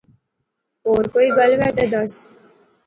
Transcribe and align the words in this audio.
ہور 0.83 1.03
کوئی 1.13 1.27
گل 1.37 1.51
وے 1.59 1.69
دے 1.77 1.85
دس 1.91 2.13